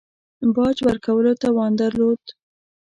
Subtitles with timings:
[0.55, 2.23] باج ورکولو توان درلود.